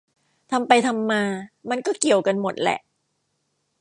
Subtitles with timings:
[0.51, 1.23] ทำไปทำมา
[1.69, 2.79] มันก็เกี่ยวกันหมดแหละ